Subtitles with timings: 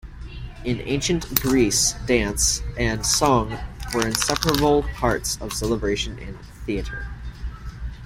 [0.65, 3.55] In Ancient Greece dance and song
[3.93, 7.05] were inseparable parts of celebration and theatre.